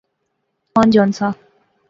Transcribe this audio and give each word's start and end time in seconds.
آن 0.79 0.89
جان 0.93 1.11
سا 1.19 1.27